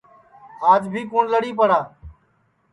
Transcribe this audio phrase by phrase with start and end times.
[0.71, 1.79] آج بھی کُوٹؔ لڑی پڑا